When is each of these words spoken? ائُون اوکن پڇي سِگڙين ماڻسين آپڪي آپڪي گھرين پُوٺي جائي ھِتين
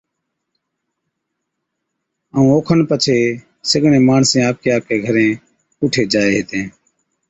ائُون 2.33 2.45
اوکن 2.51 2.79
پڇي 2.89 3.19
سِگڙين 3.69 4.03
ماڻسين 4.09 4.41
آپڪي 4.49 4.69
آپڪي 4.77 4.97
گھرين 5.05 5.33
پُوٺي 5.77 6.03
جائي 6.13 6.33
ھِتين 6.37 6.65